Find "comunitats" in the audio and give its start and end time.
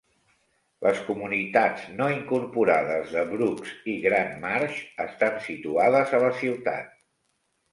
1.09-1.83